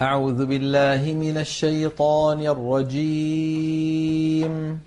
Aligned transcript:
أعوذ 0.00 0.46
بالله 0.46 1.12
من 1.12 1.38
الشيطان 1.38 2.46
الرجيم. 2.46 4.80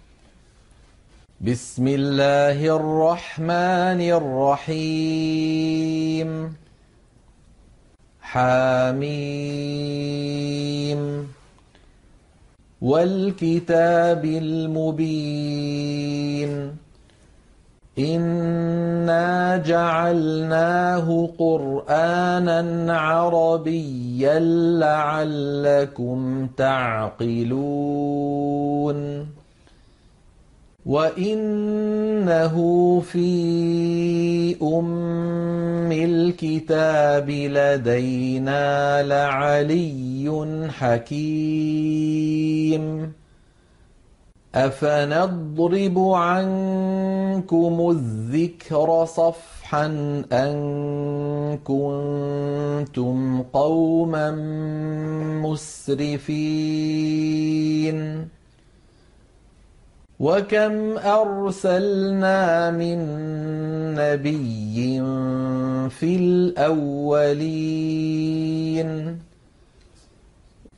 بسم 1.41 1.87
الله 1.87 2.75
الرحمن 2.75 4.02
الرحيم. 4.62 6.55
حميم. 8.21 9.02
والكتاب 12.82 14.25
المبين. 14.25 16.80
إِنَّا 18.00 19.58
جَعَلْنَاهُ 19.58 21.30
قُرْآنًا 21.40 22.94
عَرَبِيًّا 22.94 24.40
لَّعَلَّكُمْ 24.80 26.48
تَعْقِلُونَ 26.58 27.58
وَإِنَّهُ 30.85 32.55
فِي 32.99 34.55
أُمِّ 34.62 35.91
الْكِتَابِ 35.91 37.30
لَدَيْنَا 37.30 39.04
لَعَلِيٌّ 39.04 40.48
حَكِيمٌ 40.80 42.02
أَفَنَضْرِبُ 44.55 46.00
عَنكُمُ 46.00 47.90
الذِّكْرَ 47.90 49.05
صَفْحًا 49.05 49.86
أَن 50.32 50.54
كُنتُمْ 51.64 53.41
قَوْمًا 53.41 54.32
مُّسْرِفِينَ 55.41 56.41
وَكَمْ 60.20 60.98
أَرْسَلْنَا 60.98 62.71
مِن 62.71 62.99
نَّبِيٍّ 63.96 65.02
فِي 65.90 66.16
الْأَوَّلِينَ 66.16 67.52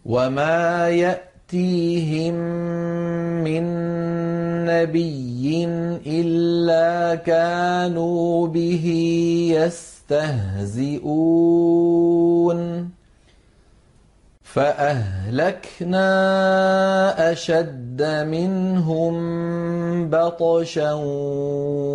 وَمَا 0.06 0.90
يَأْتِي 0.90 1.33
يَأْتِيهِم 1.54 2.34
مِّن 3.44 3.64
نَّبِيٍّ 4.66 5.66
إِلَّا 6.08 7.16
كَانُوا 7.16 8.48
بِهِ 8.48 8.86
يَسْتَهْزِئُونَ. 9.56 10.90
فَأَهْلَكْنَا 14.44 16.02
أَشَدَّ 17.32 18.02
مِنْهُم 18.02 19.14
بَطْشًا 20.10 20.94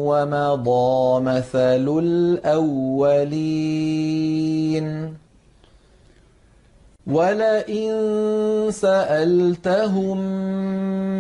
وَمَضَىٰ 0.07 1.21
مَثَلُ 1.21 1.99
الْأَوَّلِينَ. 2.03 3.29
وَلَئِن 7.09 8.69
سَأَلْتَهُم 8.71 10.19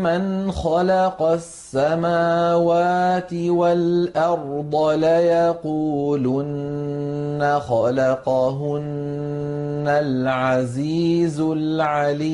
مَّنْ 0.05 0.53
خَلَقَ 0.53 1.22
السَّمَاوَاتِ 1.22 3.33
وَالْأَرْضَ 3.33 4.75
لَيَقُولُنَّ 5.00 6.61
خَلَقَهُنَّ 7.61 8.84
الْعَزِيزُ 9.89 11.41
الْعَلِيمُ 11.41 12.28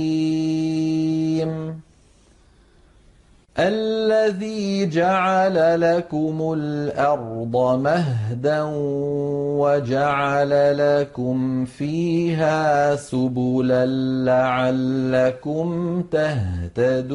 الَّذِي 3.59 4.87
جَعَلَ 4.87 5.81
لَكُمُ 5.81 6.53
الْأَرْضَ 6.59 7.57
مَهْدًا 7.81 8.63
وَجَعَلَ 9.63 10.51
لَكُمْ 10.79 11.65
فِيهَا 11.65 12.97
سُبُلًا 12.97 13.87
لَّعَلَّكُمْ 14.25 16.03
تَهْتَدُونَ 16.11 17.15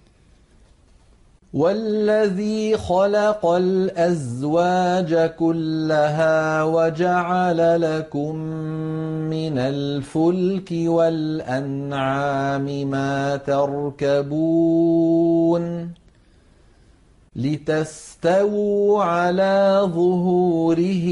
وَالَّذِي 1.53 2.77
خَلَقَ 2.77 3.45
الْأَزْوَاجَ 3.45 5.29
كُلَّهَا 5.29 6.63
وَجَعَلَ 6.63 7.81
لَكُم 7.81 8.35
مِّنَ 9.27 9.57
الْفُلْكِ 9.57 10.71
وَالْأَنْعَامِ 10.85 12.65
مَا 12.89 13.35
تَرْكَبُونَ 13.35 14.41
لِتَسْتَوُوا 17.35 19.03
عَلَىٰ 19.03 19.81
ظُهُورِهِ 19.95 21.07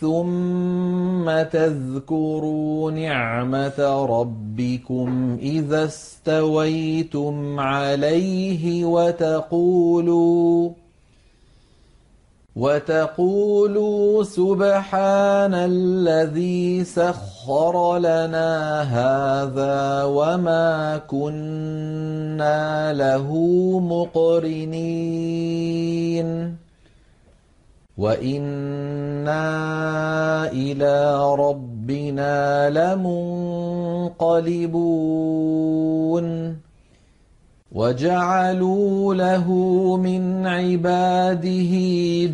ثُمَّ 0.00 1.42
تَذْكُرُوا 1.42 2.90
نِعْمَةَ 2.90 4.06
رَبِّكُمْ 4.10 5.38
إِذَا 5.42 5.84
اسْتَوَيْتُمْ 5.84 7.60
عَلَيْهِ 7.60 8.84
وَتَقُولُوا 8.84 10.70
سُبْحَانَ 14.24 15.54
الَّذِي 15.54 16.84
سَخَّرَ 16.84 17.98
لَنَا 17.98 18.82
هَٰذَا 18.82 20.04
وَمَا 20.04 20.98
كُنَّا 20.98 22.92
لَهُ 22.92 23.30
مُقْرِنِينَ. 23.80 24.68
وَإِنَّا 27.98 29.42
إِلَىٰ 30.52 31.34
رَبِّنَا 31.34 32.70
لَمُنقَلِبُونَ. 32.70 34.28
وَجَعَلُوا 37.78 39.14
لَهُ 39.14 39.46
مِنْ 39.96 40.46
عِبَادِهِ 40.46 41.72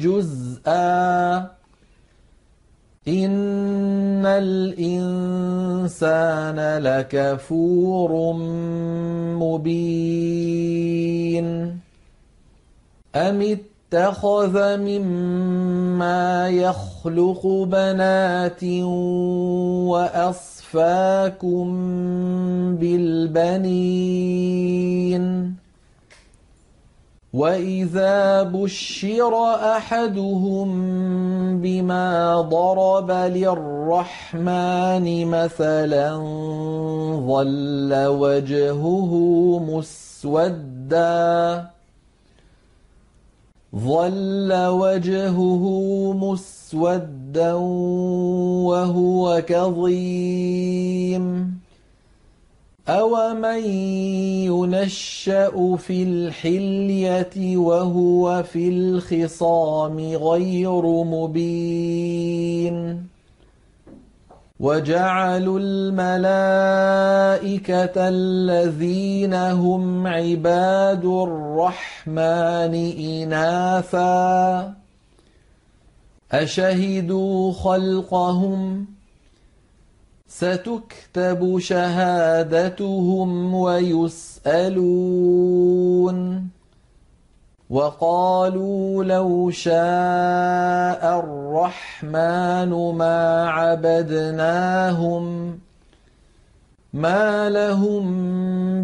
جُزْءًا 0.01 1.39
ۚ. 1.41 1.45
إِنَّ 3.09 4.27
الْإِنسَانَ 4.27 6.79
لَكَفُورٌ 6.79 8.33
مُّبِينٌ. 9.37 11.79
أَمِ 13.17 13.59
اتَّخَذَ 13.93 14.77
مِمَّا 14.77 16.49
يَخْلُقُ 16.49 17.47
بَنَاتٍ 17.47 18.65
وَأَصْفَاكُم 19.93 21.67
بِالْبَنِينَ. 22.77 23.65
وَإِذَا 27.35 28.43
بُشِّرَ 28.43 29.45
أَحَدُهُم 29.55 30.69
بِمَا 31.61 32.41
ضَرَبَ 32.41 33.11
لِلرَّحْمَٰنِ 33.11 35.27
مَثَلًا 35.27 36.17
ظَلَّ 37.27 38.07
وَجْهُهُ 38.07 39.11
مُسْوَدًّا. 39.71 41.74
ظَلَّ 43.75 44.67
وَجْهُهُ 44.67 45.65
مُسْوَدًّا 46.13 47.53
وَهُوَ 48.71 49.43
كَظِيمٌ. 49.47 51.25
أَوَمَن 52.89 53.65
يُنَشَّأُ 54.45 55.77
فِي 55.77 56.03
الْحِلْيَةِ 56.03 57.57
وَهُوَ 57.57 58.43
فِي 58.43 58.69
الْخِصَامِ 58.69 59.99
غَيْرُ 59.99 60.83
مُبِينٍ 61.05 62.75
وجعلوا 64.61 65.59
الملائكة 65.63 66.09
الذين 67.97 69.35
هم 69.35 70.07
عباد 70.07 71.05
الرحمن 71.05 72.75
إناثا. 72.99 74.75
أشهدوا 76.33 77.53
خلقهم؟ 77.53 78.87
ستكتب 80.29 81.59
شهادتهم 81.59 83.55
ويسألون. 83.55 84.95
وقالوا 87.71 89.05
لو 89.05 89.51
شاء 89.51 91.19
الرحمن 91.19 92.71
ما 92.95 93.49
عبدناهم 93.49 95.25
ما 96.93 97.51
لهم 97.51 98.05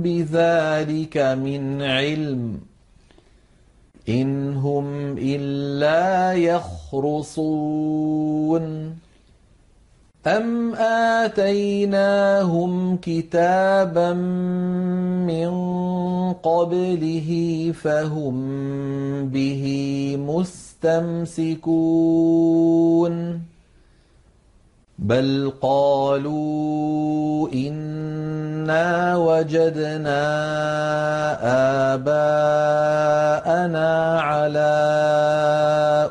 بذلك 0.02 1.16
من 1.18 1.82
علم 1.82 2.60
إن 4.08 4.56
هم 4.56 5.18
إلا 5.18 6.32
يخرصون 6.32 7.80
أم 10.26 10.74
آتيناهم 11.24 12.96
كتابا 12.96 14.12
من 15.24 15.52
قبله 16.32 17.30
فهم 17.82 18.36
به 19.28 19.64
مستمسكون 20.20 21.80
بل 24.98 25.52
قالوا 25.62 27.48
إنا 27.54 29.16
وجدنا 29.16 30.20
آباءنا 31.94 33.10
على 34.20 34.70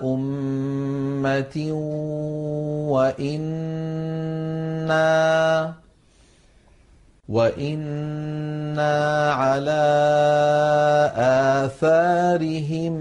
أمة 0.04 1.72
وإنا 2.90 3.79
وإنا 7.30 9.32
على 9.34 9.86
آثارهم 11.66 12.94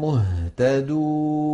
مهتدون 0.00 1.44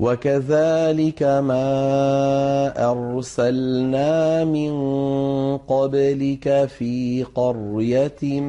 وكذلك 0.00 1.22
ما 1.22 2.90
أرسلنا 2.90 4.44
من 4.44 4.72
قبلك 5.58 6.64
في 6.78 7.24
قرية 7.34 8.40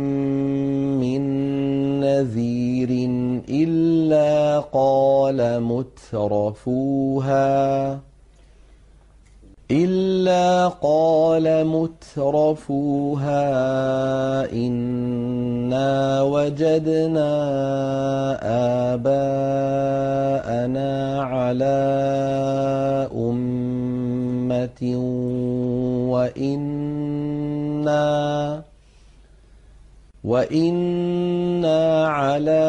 من 1.01 1.21
نذير 1.99 2.89
إلا 3.49 4.59
قال 4.59 5.63
مترفوها 5.63 7.43
إلا 9.73 10.67
قال 10.67 11.65
مترفوها 11.67 13.41
إنا 14.53 16.21
وجدنا 16.21 17.33
آباءنا 18.93 20.91
على 21.21 21.79
أمة 23.15 24.81
وإنا 26.13 28.03
وإنا 30.23 32.07
على 32.07 32.63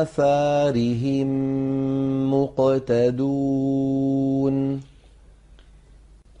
آثارهم 0.00 1.30
مقتدون 2.34 3.74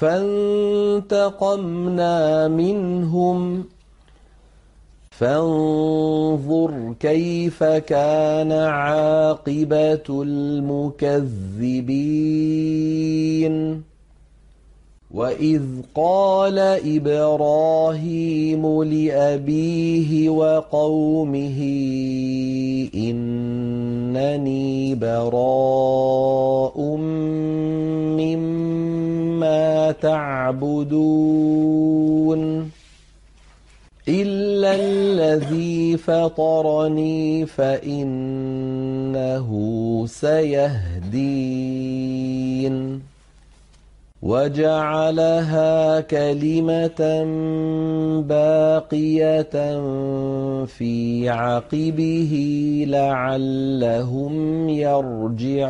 فانتقمنا 0.00 2.48
منهم. 2.48 3.64
فانظر 5.10 6.94
كيف 7.00 7.64
كان 7.64 8.52
عاقبة 8.52 10.22
المكذبين. 10.22 11.54
وإذ 15.14 15.62
قال 15.94 16.58
إبراهيم 16.98 18.82
لأبيه 18.82 20.28
وقومه 20.28 21.60
إنني 22.94 24.94
براء 24.94 26.96
مما 28.16 29.03
تعبدون 30.00 31.24
إلا 34.08 34.74
الذي 34.74 35.96
فطرني 35.96 37.46
فإنه 37.46 38.04
سيهدين. 40.06 41.54
وجعلها 44.22 46.00
كلمة 46.00 47.24
باقية 48.20 49.76
في 50.64 51.28
عقبه 51.28 52.32
لعلهم 52.88 54.68
يرجعون. 54.68 55.64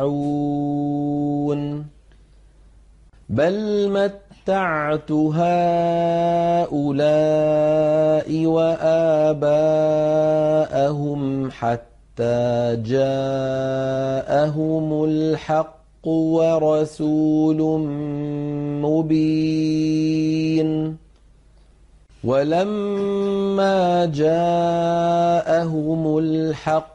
بل 3.29 3.89
متعت 3.89 5.11
هؤلاء 5.11 5.45
وآباءهم 8.45 9.51
حتى 11.51 12.75
جاءهم 12.85 14.23
الحق 15.03 16.07
ورسول 16.07 17.61
مبين 18.81 20.25
ولما 22.23 24.05
جاءهم 24.05 25.37
الحق 26.17 26.94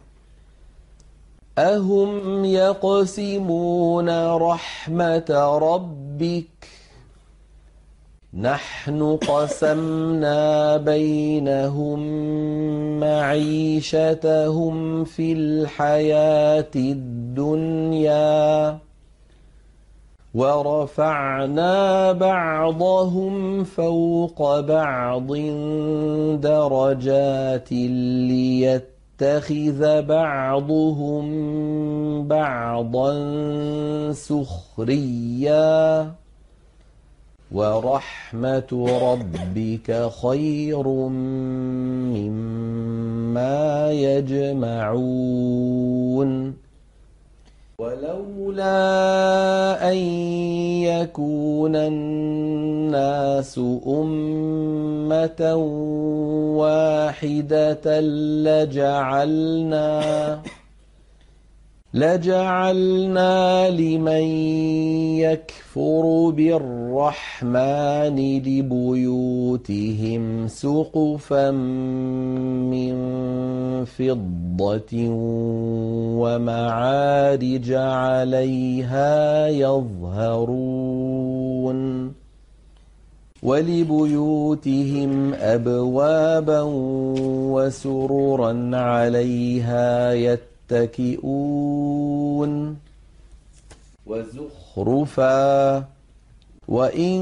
أهم 1.57 2.45
يقسمون 2.45 4.35
رحمة 4.35 5.57
ربك؟ 5.61 6.45
نحن 8.33 9.17
قسمنا 9.17 10.77
بينهم 10.77 11.99
معيشتهم 12.99 14.75
في 15.03 15.33
الحياة 15.33 16.71
الدنيا 16.75 18.31
ورفعنا 20.33 22.11
بعضهم 22.11 23.63
فوق 23.63 24.59
بعض 24.59 25.31
درجات 26.41 27.71
ليتخذ 29.21 30.01
بعضهم 30.01 31.27
بعضا 32.27 33.11
سخريا. 34.11 36.11
ورحمة 37.51 38.87
ربك 39.01 40.09
خير 40.21 40.87
مما 42.17 43.91
يجمعون. 43.91 44.71
ولولا 47.81 48.77
أن 49.91 49.97
يكون 50.85 51.75
الناس 51.75 53.59
أمة 53.87 55.55
واحدة 56.61 57.99
لجعلنا 58.45 60.01
لجعلنا 61.93 63.69
لمن 63.69 64.23
يكفر 65.19 66.29
بالرحمن 66.35 68.15
لبيوتهم 68.39 70.23
سقفا 70.47 71.51
من 72.71 72.95
فضة 73.85 75.09
ومعارج 76.21 77.71
عليها 77.73 79.47
يظهرون 79.47 81.01
ولبيوتهم 83.43 85.33
أبوابا 85.33 86.61
وسررا 87.51 88.69
عليها 88.73 90.13
يتقون 90.13 90.50
متكئون 90.71 92.51
وزخرفا 94.07 95.83
وإن 96.67 97.19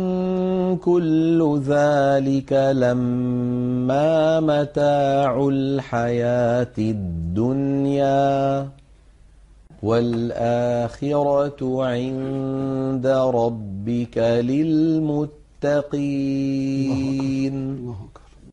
كل 0.77 1.61
ذلك 1.65 2.53
لما 2.53 4.39
متاع 4.39 5.47
الحياة 5.51 6.73
الدنيا. 6.77 8.67
والآخرة 9.83 11.85
عند 11.85 13.07
ربك 13.07 14.17
للمتقين. 14.17 15.29
الله 17.53 18.08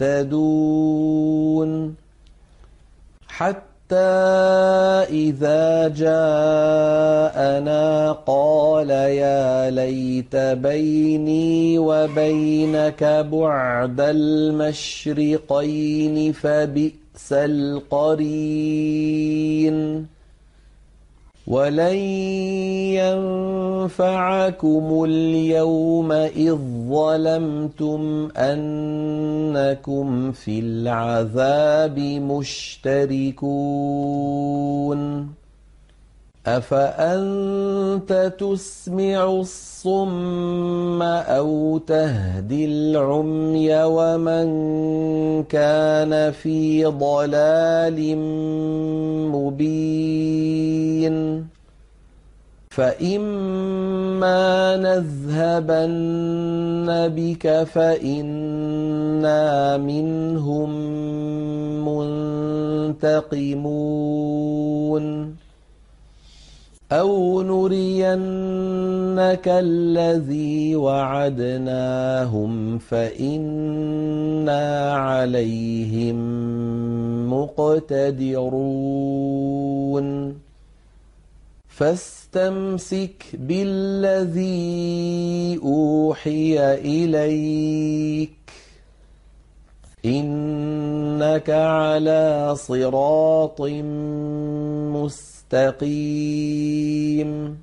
مهتدون 0.00 1.94
حتى 3.28 3.94
إذا 5.10 5.88
جاءنا 5.88 7.32
قال 8.12 8.90
يا 8.90 9.70
ليت 9.70 10.36
بيني 10.36 11.78
وبينك 11.78 13.04
بعد 13.32 14.00
المشرقين 14.00 15.52
فبئس 16.32 17.32
القرين. 17.32 19.00
ولن 21.46 21.96
ينفعكم 23.80 25.04
اليوم 25.04 26.12
إذ 26.12 26.56
ظلمتم 26.88 28.28
أنكم 28.36 30.32
في 30.32 30.58
العذاب 30.60 31.98
مشتركون 31.98 33.40
أفأنت 36.56 38.32
تسمع 38.38 39.24
الصم 39.24 41.02
أو 41.02 41.78
تهدي 41.78 42.64
العمي 42.64 43.84
ومن 43.84 44.48
كان 45.44 46.32
في 46.32 46.84
ضلال 46.84 48.16
مبين؟ 49.30 50.40
فإما 52.70 54.40
نذهبن 54.76 55.88
بك 57.08 57.62
فإنا 57.62 59.42
منهم 59.76 60.70
منتقمون. 62.94 63.50
أو 66.92 67.42
نرينك 67.42 69.46
الذي 69.46 70.76
وعدناهم 70.76 72.78
فإنا 72.78 74.92
عليهم 74.92 76.20
مقتدرون 77.30 78.80
فاستمسك 81.68 83.24
بالذي 83.34 84.50
أوحي 85.62 86.74
إليك 86.74 88.39
إنك 90.04 91.50
على 91.50 92.54
صراط 92.56 93.60
مستقيم 96.30 97.58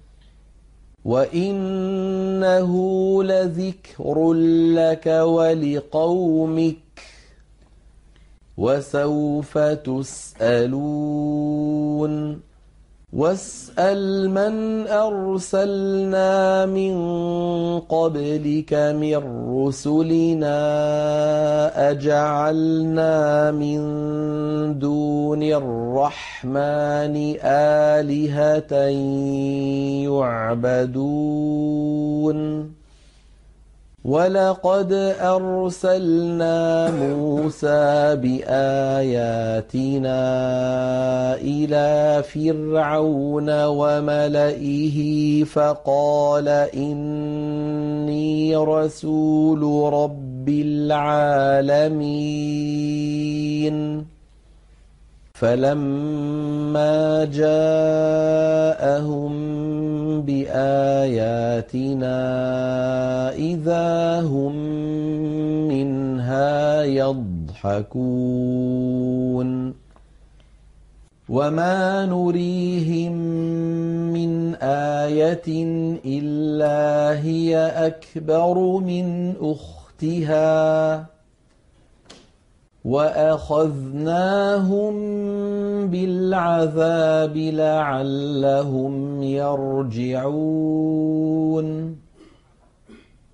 وإنه 1.06 2.74
لذكر 3.24 4.34
لك 4.74 5.08
ولقومك 5.08 6.77
وسوف 8.58 9.58
تسألون 9.58 11.27
واسأل 13.14 14.30
من 14.30 14.88
أرسلنا 14.88 16.66
من 16.66 16.94
قبلك 17.80 18.74
من 18.74 19.24
رسلنا 19.56 20.60
أجعلنا 21.92 23.52
من 23.52 23.80
دون 24.80 25.44
الرحمن 25.44 27.16
آلهة 27.44 28.74
يعبدون. 30.04 31.18
ولقد 34.08 34.94
أرسلنا 35.22 36.92
موسى 36.92 38.16
بآياتنا 38.16 40.20
إلى 41.36 42.24
فرعون 42.24 43.66
وملئه 43.66 44.98
فقال 45.44 46.48
إني 46.76 48.56
رسول 48.56 49.94
رب 49.94 50.50
العالمين 50.50 51.78
فلما 55.39 57.25
جاءهم 57.25 59.32
بآياتنا 60.22 62.20
إذا 63.34 64.22
هم 64.22 64.56
منها 65.67 66.84
يضحكون 66.84 67.88
وما 71.29 72.06
نريهم 72.06 73.13
من 74.13 74.56
آية 75.06 75.48
إلا 76.06 77.20
هي 77.22 77.58
أكبر 77.88 78.79
من 78.79 79.34
أختها 79.41 81.17
وأخذناهم 82.88 84.15
بالعذاب 85.88 87.38
لعلهم 87.38 89.24
يرجعون 89.24 90.88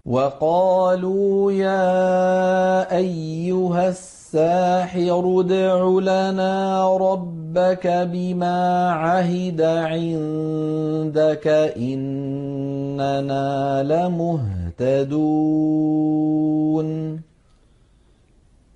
وقالوا 0.06 1.52
يا 1.52 2.98
أيها 2.98 3.90
الساحر 3.90 5.40
ادع 5.40 5.88
لنا 6.02 6.98
ربك 6.98 7.88
بما 7.88 8.90
عهد 8.92 9.62
عندك 9.62 11.48
إننا 11.78 13.44
لمهتدون 13.84 15.34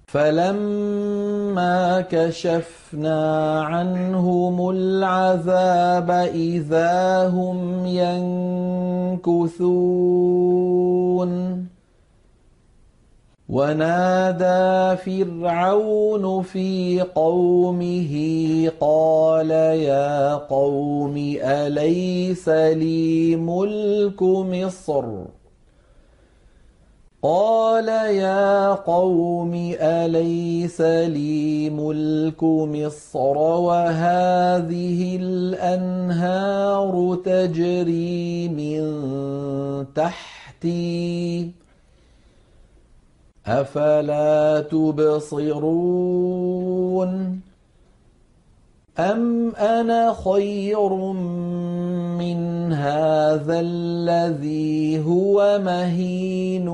فلما 0.08 2.02
كشفنا 2.02 3.62
عنهم 3.62 4.70
العذاب 4.70 6.12
إذا 6.36 7.28
هم 7.28 7.86
ينكثون 9.18 9.68
ونادى 13.50 14.98
فرعون 14.98 16.42
في 16.42 17.02
قومه 17.02 18.14
قال 18.80 19.52
يا 19.52 20.36
قوم 20.36 21.38
أليس 21.42 22.50
لي 22.50 23.36
ملك 23.36 24.24
مصر 24.24 25.04
قال 27.22 27.88
يا 28.14 28.74
قوم 28.74 29.74
أليس 29.80 30.82
لي 30.82 31.70
ملك 31.70 32.44
مصر 32.44 33.38
وهذه 33.38 35.18
الأنهار 35.22 37.18
تجري 37.26 38.48
من 38.48 38.84
تحتي؟ 39.96 41.52
أفلا 43.48 44.60
تبصرون؟ 44.72 45.48
أم 49.00 49.56
أنا 49.56 50.14
خير 50.14 50.90
من 52.18 52.74
هذا 52.74 53.60
الذي 53.60 55.06
هو 55.06 55.60
مهين 55.64 56.68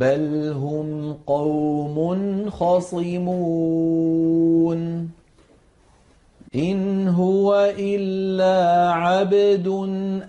بل 0.00 0.52
هم 0.52 1.16
قوم 1.26 2.50
خصمون 2.50 4.04
إن 6.54 7.08
هو 7.08 7.72
إلا 7.78 8.90
عبد 8.92 9.68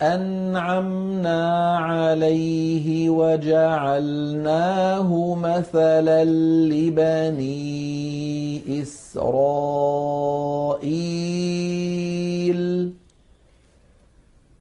أنعمنا 0.01 1.78
عليه 1.78 3.10
وجعلناه 3.10 4.56
مثلا 5.36 6.23
لبني 6.69 7.62
إسرائيل 8.82 10.15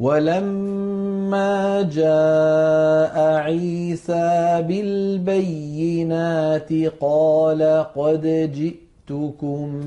ولما 0.00 1.82
جاء 1.82 3.18
عيسى 3.18 4.64
بالبينات 4.68 6.72
قال 7.00 7.86
قد 7.96 8.50
جئتكم 8.54 9.80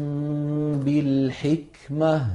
بالحكمة. 0.86 2.28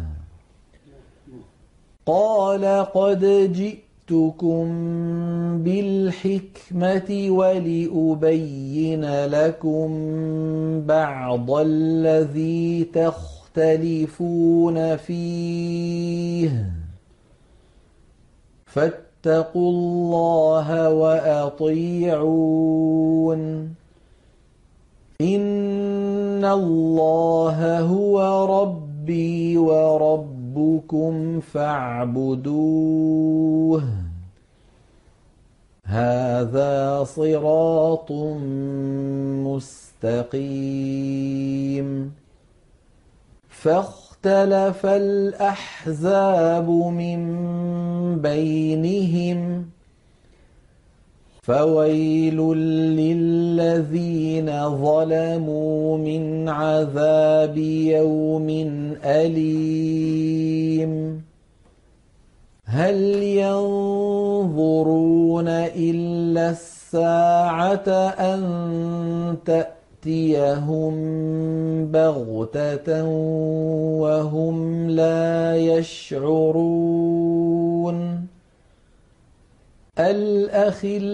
قال 2.06 2.64
قد 2.94 3.52
جئتكم 3.52 4.64
بالحكمة 5.64 7.26
ولأبين 7.30 9.04
لكم 9.24 9.88
بعض 10.87 11.50
الذي 11.50 12.85
تختلفون 12.85 14.96
فيه. 14.96 16.82
فاتقوا 18.74 19.70
الله 19.70 20.90
وأطيعون. 20.90 22.22
إن 25.20 26.44
الله 26.44 27.80
هو 27.80 28.46
ربي 28.62 29.58
وربكم 29.58 31.40
فاعبدوه. 31.40 32.62
هذا 35.85 37.04
صراط 37.04 38.12
مستقيم. 39.46 42.12
فاختلف 44.22 44.87
الأحزاب 44.87 46.70
من 46.70 47.20
بينهم 48.22 49.66
فويل 51.42 52.37
للذين 52.98 54.46
ظلموا 54.76 55.98
من 55.98 56.48
عذاب 56.48 57.58
يوم 57.58 58.48
أليم 59.04 60.92
هل 62.64 62.98
ينظرون 63.42 64.68
إلا 65.48 66.50
الساعة 66.50 67.88
أن 68.18 69.37
تأتيهم 70.02 70.94
بغتة 71.86 73.04
وهم 74.02 74.90
لا 74.90 75.56
يشعرون. 75.56 77.12
الأخلاء 79.98 81.06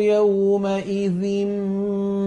يومئذ 0.00 1.46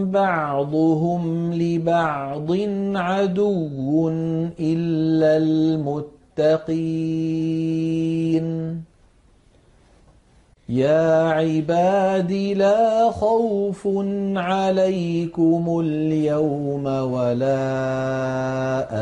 بعضهم 0.05 1.53
لبعض 1.53 2.51
عدو 2.95 4.09
إلا 4.59 5.37
المتقين. 5.37 6.49
يا 10.69 11.21
عباد 11.23 12.31
لا 12.31 13.11
خوف 13.11 13.87
عليكم 14.35 15.79
اليوم 15.83 16.85
ولا 16.85 17.57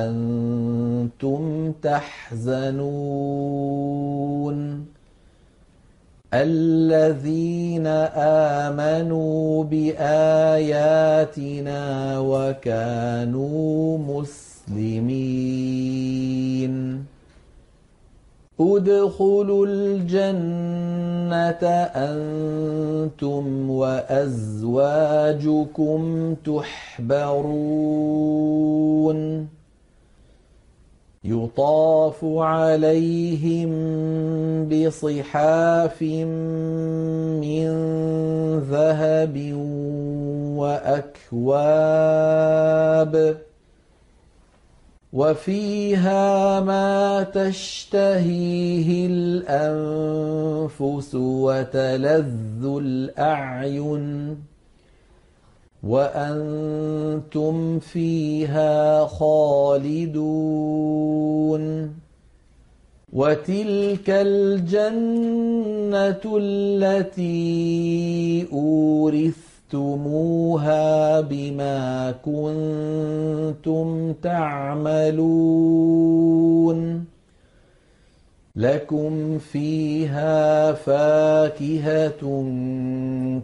أنتم 0.07 1.71
تحزنون 1.71 2.97
الذين 6.33 7.87
آمنوا 8.67 9.63
بآياتنا 9.63 10.99
وكانوا 12.19 13.97
مسلمين 13.97 15.47
ادخلوا 18.59 19.65
الجنة 19.69 21.63
أنتم 21.95 23.69
وأزواجكم 23.69 24.73
تحبرون. 26.45 27.57
يطاف 31.23 32.25
عليهم 32.25 33.69
بصحاف 34.69 36.01
من 37.41 37.67
ذهب 38.59 39.53
وأكواب. 40.57 41.47
وفيها 45.13 46.59
ما 46.59 47.23
تشتهيه 47.23 49.07
الأنفس 49.07 51.15
وتلذ 51.15 52.65
الأعين 52.65 54.37
وأنتم 55.83 57.79
فيها 57.79 59.05
خالدون 59.05 60.47
وتلك 63.13 64.09
الجنة 64.09 65.17
التي 66.37 67.47
أورثتموها 69.73 71.21
بما 71.21 72.11
كنتم 72.25 74.13
تعملون 74.13 75.57
لكم 78.55 79.37
فيها 79.37 80.73
فاكهة 80.73 82.45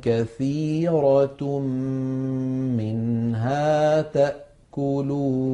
كثيرة 0.02 1.60
منها 2.78 4.02
تأكلون 4.02 5.54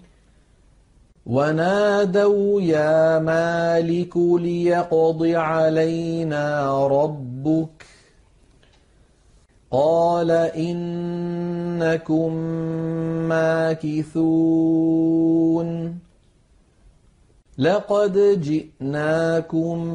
ونادوا 1.31 2.61
يا 2.61 3.19
مالك 3.19 4.17
ليقض 4.17 5.25
علينا 5.25 6.87
ربك. 6.87 7.85
قال 9.71 10.31
إنكم 10.31 12.33
ماكثون. 13.29 15.99
لقد 17.57 18.41
جئناكم 18.41 19.85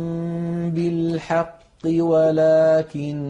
بالحق 0.70 1.56
ولكن 1.86 3.24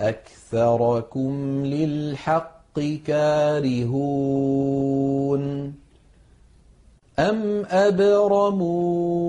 أكثركم 0.00 1.64
للحق 1.64 2.80
كارهون. 3.06 5.87
أم 7.18 7.64
أبرموا 7.70 9.22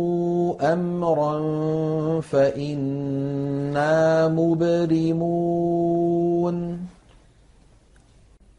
أمرا 0.73 1.41
فإنا 2.21 4.28
مبرمون 4.28 5.80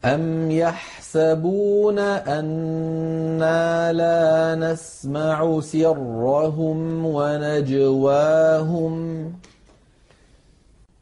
أم 0.05 0.51
يحسبون 0.51 1.99
أنا 1.99 3.93
لا 3.93 4.55
نسمع 4.55 5.59
سرهم 5.59 7.05
ونجواهم 7.05 8.93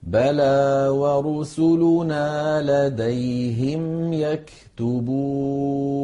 بلى 0.04 0.88
ورسلنا 0.90 2.62
لديهم 2.62 4.14
يكتبون 4.14 5.99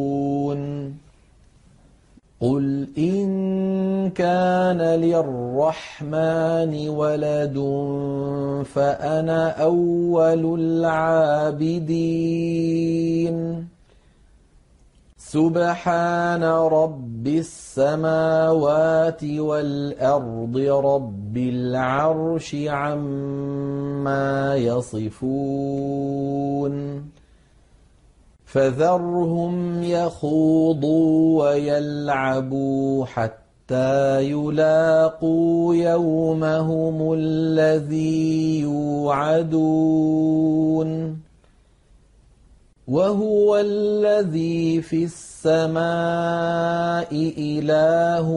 قل 2.42 2.88
إن 2.98 4.10
كان 4.10 4.82
للرحمن 4.82 6.74
ولد 6.90 7.56
فأنا 8.66 9.64
أول 9.64 10.60
العابدين 10.60 12.06
سبحان 15.18 16.44
رب 16.44 17.28
السماوات 17.28 19.24
والأرض 19.24 20.58
رب 20.58 21.38
العرش 21.38 22.56
عما 22.68 24.56
يصفون 24.56 25.96
فذرهم 28.46 29.84
يخوضوا 29.84 31.44
ويلعبوا 31.44 33.06
حتى 33.06 34.24
يلاقوا 34.24 35.76
يومهم 35.76 37.14
الذي 37.14 38.62
يوعدون. 38.62 40.26
وهو 42.88 43.58
الذي 43.58 44.82
في 44.82 45.04
السماء 45.04 45.76
إله 47.38 48.30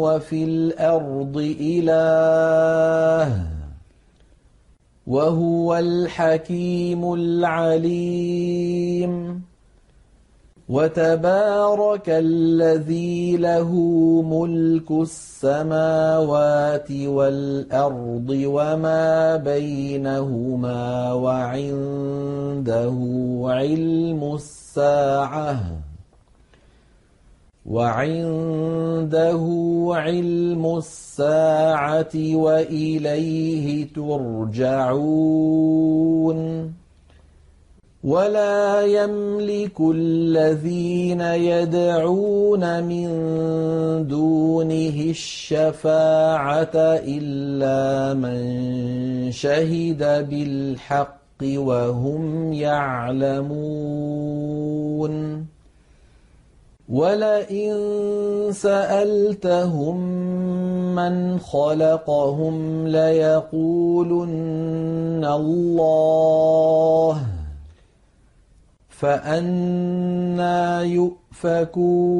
وفي 0.00 0.44
الأرض 0.44 1.54
إله. 1.60 3.61
وهو 5.06 5.76
الحكيم 5.76 7.14
العليم. 7.14 9.12
وتبارك 10.68 12.08
الذي 12.08 13.36
له 13.36 13.70
ملك 14.22 14.90
السماوات 14.90 16.92
والأرض 16.92 18.28
وما 18.30 19.36
بينهما 19.36 21.12
وعنده 21.12 22.96
علم 23.44 24.34
الساعة. 24.34 25.56
وعنده 27.66 29.44
علم 29.92 30.76
الساعة 30.76 32.34
وإليه 32.34 33.86
ترجعون. 33.94 35.12
ولا 38.04 38.82
يملك 38.82 39.80
الذين 39.94 41.20
يدعون 41.20 42.82
من 42.84 43.08
دونه 44.08 45.10
الشفاعة 45.10 46.76
إلا 47.06 48.14
من 48.14 48.42
شهد 49.32 50.28
بالحق 50.30 51.42
وهم 51.42 52.52
يعلمون. 52.52 53.52
ولئن 56.88 57.72
سألتهم 58.52 59.96
من 60.94 61.38
خلقهم 61.38 62.86
ليقولن 62.86 64.32
الله 65.24 67.22
فأنا 68.88 70.82
يؤفكون 70.82 72.12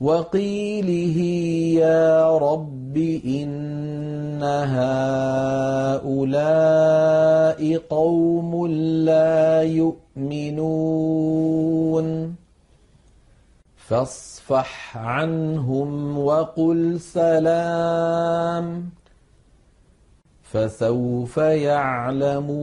وقيله 0.00 1.18
يا 1.80 2.38
رب 2.38 2.96
إن 3.24 4.42
هؤلاء 6.04 7.76
قوم 7.76 8.66
لا 9.06 9.62
يؤمنون 10.16 12.06
فاصفح 13.76 14.96
عنهم 14.96 16.18
وقل 16.18 17.00
سلام 17.00 18.90
فسوف 20.42 21.36
يعلمون. 21.36 22.58